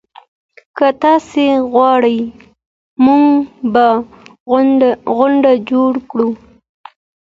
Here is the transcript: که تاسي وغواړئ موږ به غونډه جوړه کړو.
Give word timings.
که 0.77 0.87
تاسي 1.01 1.45
وغواړئ 1.61 2.19
موږ 3.05 3.25
به 3.73 3.87
غونډه 5.17 5.51
جوړه 5.69 5.99
کړو. 6.09 6.29